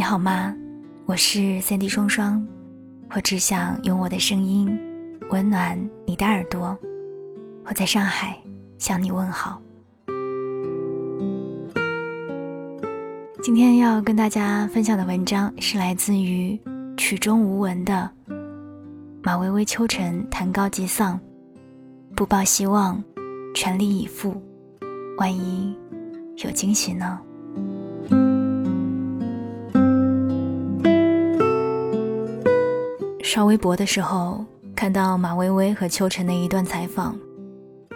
[0.00, 0.56] 你好吗？
[1.04, 2.42] 我是三 D 双双，
[3.14, 4.66] 我只想用我的声音
[5.28, 6.74] 温暖你的耳朵。
[7.66, 8.34] 我在上海
[8.78, 9.60] 向你问好。
[13.42, 16.58] 今天要跟大家分享的文章是来自于
[16.96, 18.10] 曲终无闻的
[19.22, 21.20] 马薇薇、秋晨谈高级丧，
[22.16, 23.04] 不抱希望，
[23.54, 24.42] 全力以赴，
[25.18, 25.76] 万一
[26.42, 27.20] 有惊喜呢？
[33.32, 34.44] 刷微博的时候，
[34.74, 37.16] 看到马薇薇和秋晨的一段采访，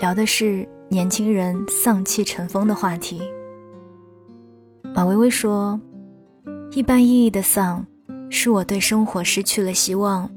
[0.00, 3.22] 聊的是年轻人丧气成风的话题。
[4.92, 5.80] 马薇薇说
[6.74, 7.86] ：“一般意义的丧，
[8.28, 10.28] 是我对生活失去了希望，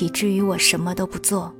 [0.00, 1.52] 以至于我什么都不做；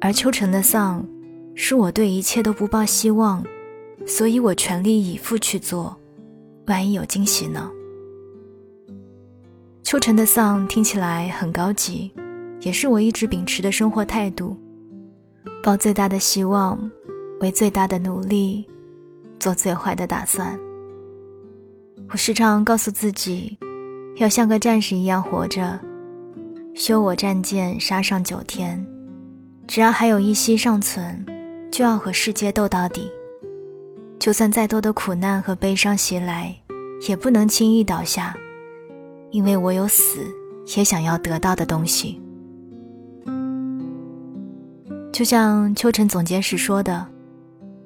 [0.00, 1.06] 而秋晨的丧，
[1.54, 3.44] 是我对一切都不抱希望，
[4.06, 5.94] 所以我全力以赴去做，
[6.68, 7.70] 万一有惊喜呢？”
[9.86, 12.12] 秋晨的丧听起来很高级，
[12.60, 14.56] 也是我一直秉持的生活态度：
[15.62, 16.90] 抱最大的希望，
[17.38, 18.66] 为最大的努力，
[19.38, 20.58] 做最坏的打算。
[22.10, 23.56] 我时常告诉自己，
[24.16, 25.78] 要像个战士一样活着，
[26.74, 28.84] 修我战舰杀上九天，
[29.68, 31.24] 只要还有一息尚存，
[31.70, 33.08] 就要和世界斗到底。
[34.18, 36.52] 就算再多的苦难和悲伤袭来，
[37.08, 38.36] 也不能轻易倒下，
[39.36, 40.26] 因为我有死
[40.78, 42.18] 也想要得到的东西。
[45.12, 47.06] 就像秋晨总结时说的：“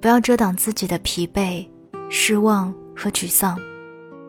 [0.01, 1.67] 不要遮挡自己的疲惫、
[2.09, 3.59] 失望和沮丧。”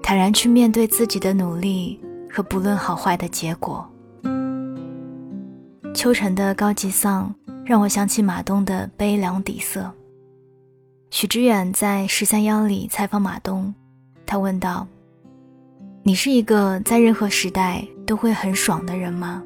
[0.02, 3.88] 坦然去面对自己的努力和不论好坏的结果。
[5.94, 7.34] 秋晨的高级丧
[7.64, 9.92] 让我想起马东的悲凉底色。
[11.12, 13.72] 许知远在十三幺里采访马东，
[14.26, 14.88] 他问道
[16.04, 19.44] ：“你是一个在任何时代都会很爽的人吗？”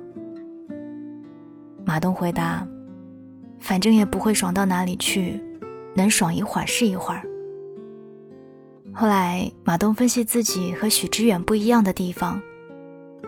[1.85, 2.67] 马东回答
[3.59, 5.39] ：“反正也不会爽到哪里去，
[5.95, 7.21] 能爽一会儿是一会儿。”
[8.91, 12.41] 后来，马东分析自己和许知远不一样的地方，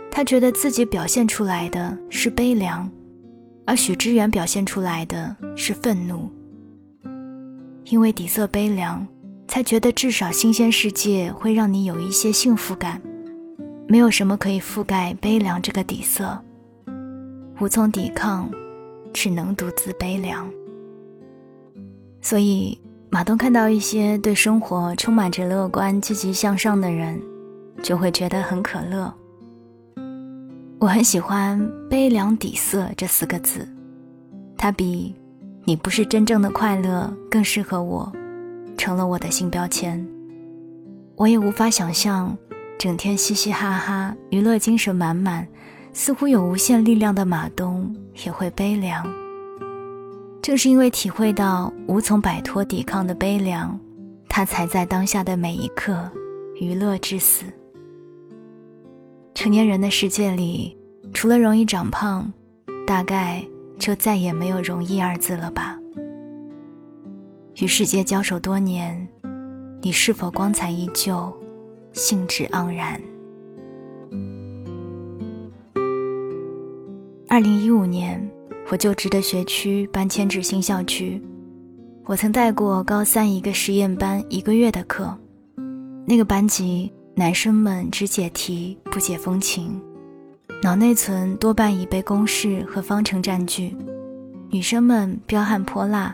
[0.09, 2.89] 他觉得自己表现出来的是悲凉，
[3.65, 6.31] 而许知远表现出来的是愤怒。
[7.83, 9.05] 因为底色悲凉，
[9.47, 13.01] 才觉得至少新鲜世界会让你有一些幸福感。
[13.87, 16.37] 没有什么可以覆盖悲凉这个底色，
[17.59, 18.49] 无从抵抗，
[19.13, 20.49] 只能独自悲凉。
[22.21, 22.79] 所以。
[23.09, 27.17] 马东看到一些对生活充满着乐观、积极向上的人，
[27.81, 29.11] 就会觉得很可乐。
[30.77, 31.57] 我很喜欢
[31.89, 33.65] “悲凉底色”这四个字，
[34.57, 35.15] 它比
[35.63, 38.11] “你不是真正的快乐”更适合我，
[38.77, 40.05] 成了我的新标签。
[41.15, 42.37] 我也无法想象，
[42.77, 45.47] 整天嘻嘻哈哈、娱乐精神满满、
[45.93, 49.03] 似乎有无限力量的马东也会悲凉。
[50.43, 53.77] 正是因为体会到无从摆脱抵抗的悲凉，
[54.29, 56.09] 他才在当下的每一刻
[56.61, 57.45] 娱乐至死。
[59.33, 60.77] 成年人的世界里，
[61.13, 62.31] 除了容易长胖，
[62.85, 63.43] 大概
[63.79, 65.77] 就再也没有容易二字了吧。
[67.55, 69.07] 与世界交手多年，
[69.81, 71.35] 你是否光彩依旧，
[71.97, 73.01] 兴致盎然？
[77.27, 78.25] 二零一五年。
[78.69, 81.21] 我就职的学区搬迁至新校区，
[82.03, 85.17] 我曾带过高三一个实验班一个月的课，
[86.05, 89.81] 那个班级男生们只解题不解风情，
[90.61, 93.73] 脑内存多半已被公式和方程占据，
[94.49, 96.13] 女生们彪悍泼辣，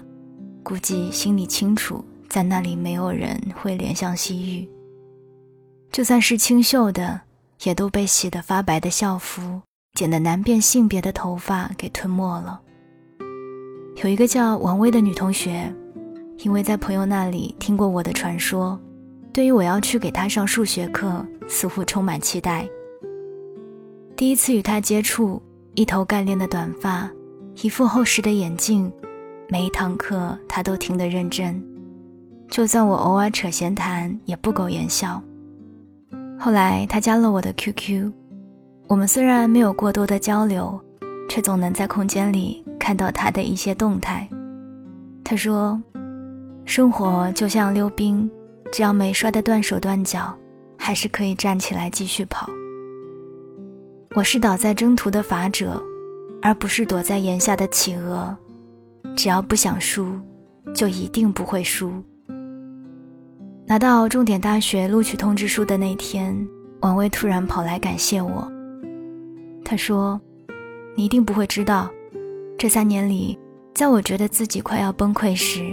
[0.61, 4.69] 估计心里清楚，在那里没有人会怜香惜玉，
[5.93, 7.21] 就算是清秀的，
[7.65, 9.61] 也都被洗得发白的校服。
[9.93, 12.59] 剪得难辨性别的头发给吞没了。
[14.03, 15.71] 有一个叫王薇的女同学，
[16.39, 18.79] 因为在朋友那里听过我的传说，
[19.31, 22.67] 对于我要去给她上数学课，似乎充满期待。
[24.15, 25.39] 第一次与她接触，
[25.75, 27.07] 一头干练的短发，
[27.61, 28.91] 一副厚实的眼镜，
[29.47, 31.63] 每一堂课她都听得认真，
[32.49, 35.21] 就算我偶尔扯闲谈，也不苟言笑。
[36.43, 38.11] 后来他加了我的 QQ。
[38.89, 40.77] 我们虽然没有过多的交流，
[41.29, 44.27] 却总能在空间里看到他的一些动态。
[45.23, 45.81] 他说
[46.67, 48.29] ：“生活就像溜冰，
[48.73, 50.37] 只要没摔得断手断脚，
[50.77, 52.49] 还是可以站起来继续跑。
[54.13, 55.81] 我是倒在征途的法者，
[56.41, 58.35] 而不是躲在檐下的企鹅。
[59.15, 60.19] 只要不想输，
[60.75, 62.03] 就一定不会输。”
[63.65, 66.47] 拿到重点大学录取通知书的那天。
[66.81, 68.45] 王威突然跑来感谢我。
[69.63, 70.19] 他说
[70.97, 71.89] ：“你一定不会知道，
[72.57, 73.39] 这三年里，
[73.73, 75.63] 在我觉得自己快要崩溃时，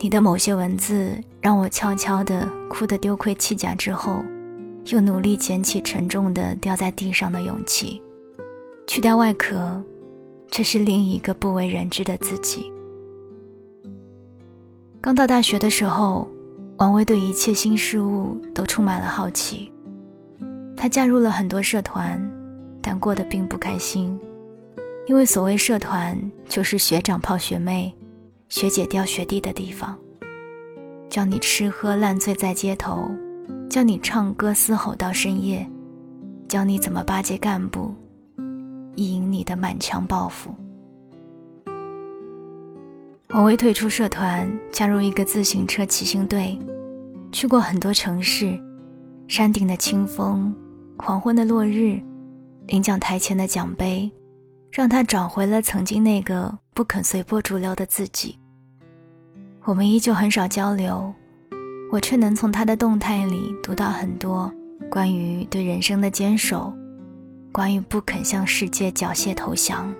[0.00, 1.12] 你的某些文字
[1.42, 4.24] 让我悄悄地哭得丢盔弃甲之后，
[4.86, 8.00] 又努力捡起沉重的掉在地上的勇气，
[8.86, 9.82] 去掉外壳，
[10.50, 12.72] 这是另一个不为人知的自己。”
[15.02, 16.26] 刚到大学的时候，
[16.78, 19.72] 王威对一切新事物都充满了好奇。
[20.76, 22.20] 他加入了很多社团，
[22.82, 24.18] 但过得并不开心，
[25.06, 27.94] 因为所谓社团就是学长泡学妹，
[28.50, 29.96] 学姐钓学弟的地方，
[31.08, 33.08] 教你吃喝烂醉在街头，
[33.70, 35.66] 教你唱歌嘶吼到深夜，
[36.46, 37.94] 教你怎么巴结干部，
[38.96, 40.54] 意淫你的满腔抱负。
[43.30, 46.58] 我为退出社团，加入一个自行车骑行队，
[47.32, 48.58] 去过很多城市，
[49.28, 50.54] 山顶的清风。
[50.98, 52.00] 黄昏的落日，
[52.68, 54.10] 领奖台前的奖杯，
[54.70, 58.38] 让他找回了曾经那个不肯随波逐流的自己。
[59.64, 61.12] 我们依旧很少交流，
[61.92, 64.50] 我却能从他的动态里读到很多
[64.88, 66.72] 关于对人生的坚守，
[67.52, 69.92] 关于不肯向世界缴械投降。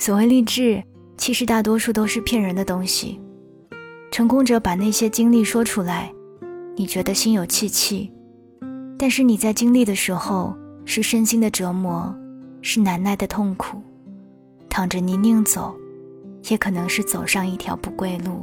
[0.00, 0.82] 所谓励志，
[1.18, 3.20] 其实大多数都是骗人的东西。
[4.10, 6.10] 成功者把那些经历说出来，
[6.74, 8.10] 你觉得心有戚戚。
[8.98, 10.56] 但是你在经历的时候，
[10.86, 12.14] 是身心的折磨，
[12.62, 13.82] 是难耐的痛苦，
[14.70, 15.76] 躺着泥泞走，
[16.48, 18.42] 也可能是走上一条不归路。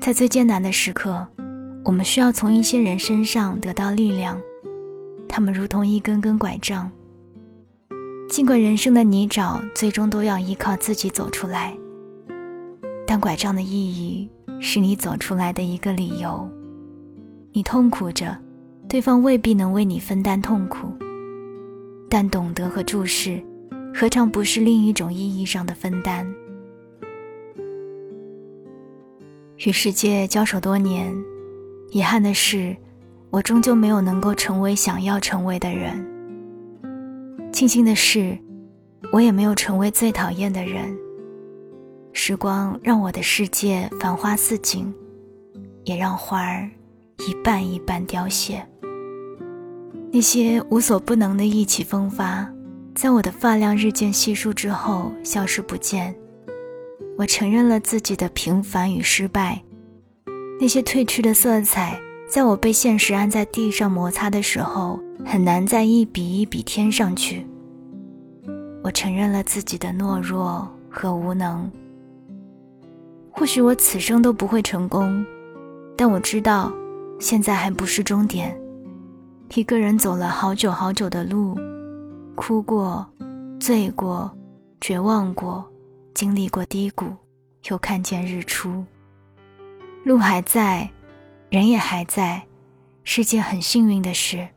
[0.00, 1.28] 在最艰难的时刻，
[1.84, 4.40] 我们需要从一些人身上得到力量，
[5.28, 6.90] 他们如同一根根拐杖。
[8.28, 11.76] 尽管人生的泥沼最终都要依靠自己走出来，
[13.06, 14.30] 但拐杖的意义
[14.60, 16.48] 是你走出来的一个理由。
[17.52, 18.36] 你痛苦着。
[18.88, 20.88] 对方未必能为你分担痛苦，
[22.08, 23.38] 但懂得和注视，
[23.94, 26.26] 何尝不是另一种意义上的分担？
[29.58, 31.14] 与世界交手多年，
[31.90, 32.74] 遗憾的是，
[33.28, 36.17] 我终究没有能够成为想要成为的人。
[37.58, 38.38] 庆幸的是，
[39.12, 40.96] 我也没有成为最讨厌的人。
[42.12, 44.94] 时光让我的世界繁花似锦，
[45.82, 46.70] 也让花儿
[47.26, 48.64] 一瓣一瓣凋谢。
[50.12, 52.48] 那些无所不能的意气风发，
[52.94, 56.14] 在我的发量日渐稀疏之后消失不见。
[57.16, 59.60] 我承认了自己的平凡与失败。
[60.60, 67.46] 那些褪去的色彩，在我被现实按在地上摩擦的时候，很难再一笔一笔添上去。
[68.84, 71.70] 我承认了自己的懦弱和无能。
[73.30, 75.24] 或许我此生都不会成功，
[75.96, 76.70] 但我知道，
[77.18, 78.54] 现在还不是终点。
[79.54, 81.56] 一个人走了好久好久的路，
[82.34, 83.06] 哭过，
[83.58, 84.30] 醉过，
[84.82, 85.64] 绝望过，
[86.12, 87.06] 经历过低谷，
[87.70, 88.84] 又看见日出。
[90.04, 90.88] 路还在，
[91.50, 92.42] 人也还在，
[93.04, 94.48] 是件很幸运的事。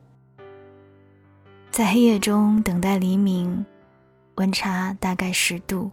[1.70, 3.64] 在黑夜中等待黎明，
[4.34, 5.90] 温差大概十度，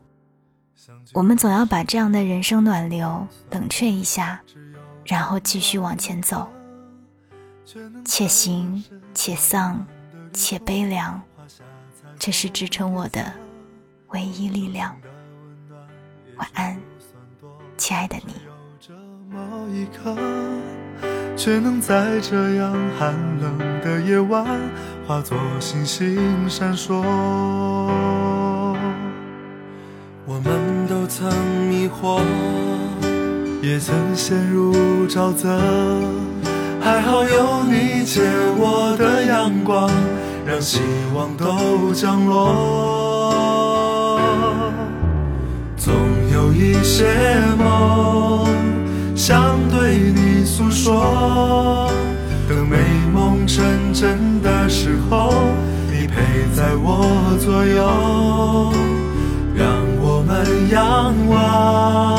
[1.13, 4.41] 我们总要把这样的人生暖流冷却一下，
[5.05, 6.49] 然后继续往前走。
[8.03, 8.83] 且行
[9.13, 9.85] 且丧
[10.33, 11.21] 且悲凉，
[12.17, 13.31] 这是支撑我的
[14.09, 14.93] 唯一力量。
[16.35, 16.77] 晚安，
[17.77, 18.33] 亲爱的你。
[21.39, 24.45] 却能在这样寒冷的夜晚，
[25.07, 26.19] 化作星星
[26.49, 27.01] 闪烁。
[30.25, 30.51] 我们
[30.89, 31.31] 都曾
[31.69, 32.19] 迷惑，
[33.61, 34.73] 也曾陷入
[35.07, 35.57] 沼泽。
[36.81, 38.21] 还好有你借
[38.57, 39.89] 我的阳光，
[40.45, 40.81] 让希
[41.15, 44.19] 望都降落。
[45.77, 45.93] 总
[46.33, 47.05] 有一些
[47.57, 48.45] 梦
[49.19, 51.91] 想对你诉说，
[52.47, 52.77] 等美
[53.13, 53.61] 梦成
[53.93, 55.33] 真的时候，
[55.91, 58.71] 你陪在我左右，
[59.53, 59.67] 让
[59.99, 62.17] 我们仰望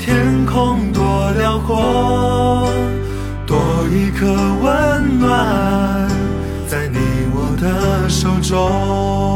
[0.00, 2.68] 天空多辽阔。
[3.46, 3.56] 多
[3.92, 4.26] 一颗
[4.60, 6.08] 温暖，
[6.66, 6.98] 在你
[7.32, 9.35] 我的手中。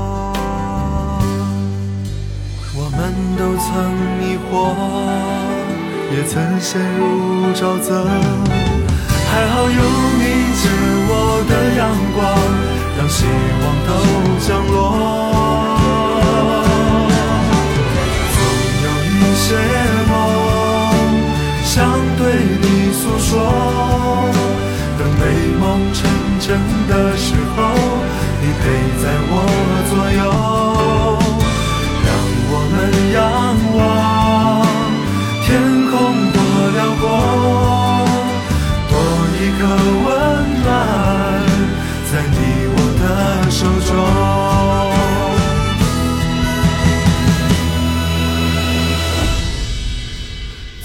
[3.37, 3.67] 都曾
[4.19, 4.51] 迷惑，
[6.15, 7.01] 也曾陷入
[7.53, 8.05] 沼泽，
[9.29, 9.81] 还好有
[10.19, 10.23] 你
[10.59, 10.69] 借
[11.09, 11.11] 我
[11.49, 11.79] 的阳
[12.15, 12.19] 光，
[12.97, 13.25] 让希
[13.61, 13.89] 望都
[14.39, 15.40] 降落。
[39.61, 40.09] 多一颗温
[40.63, 40.65] 暖
[42.11, 42.35] 在你
[42.73, 43.03] 我的
[43.51, 43.89] 手中。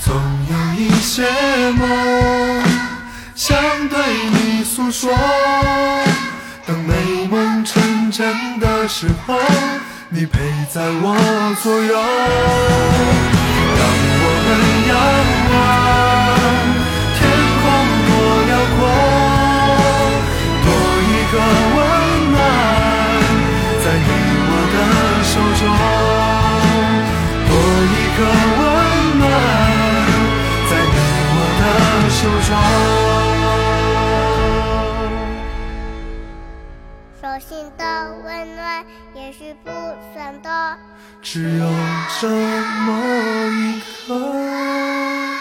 [0.04, 0.06] 总
[0.50, 1.10] 有一些
[1.72, 1.80] 梦
[3.34, 3.56] 想
[3.88, 3.96] 对
[4.30, 5.10] 你诉说，
[6.66, 9.40] 等美梦成真的时候。
[10.08, 10.38] 你陪
[10.72, 11.16] 在我
[11.62, 12.00] 左右，
[37.38, 39.70] 心的温暖，也是不
[40.14, 40.50] 算多，
[41.22, 41.66] 只有
[42.20, 42.88] 这么
[43.52, 45.35] 一刻。